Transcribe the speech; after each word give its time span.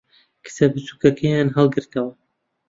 کچە 0.45 0.65
بچووکەکەیان 0.73 1.47
ھەڵگرتەوە. 1.55 2.11